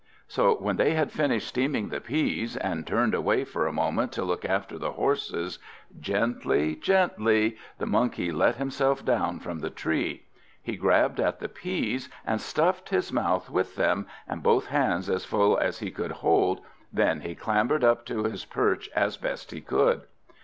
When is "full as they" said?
15.23-15.91